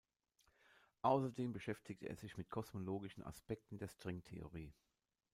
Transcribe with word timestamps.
Außerdem 1.03 1.53
beschäftigte 1.53 2.09
er 2.09 2.15
sich 2.15 2.35
mit 2.35 2.49
kosmologischen 2.49 3.21
Aspekten 3.23 3.77
der 3.77 3.87
Stringtheorie. 3.87 4.73